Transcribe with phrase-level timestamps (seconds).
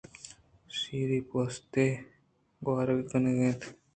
[0.77, 2.05] شیری پوستے ءِ
[2.63, 3.59] گوٛرءَ کنگ ءَ